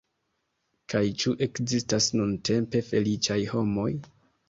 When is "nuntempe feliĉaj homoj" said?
2.17-3.91